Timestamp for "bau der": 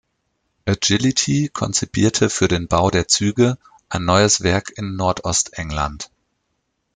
2.67-3.07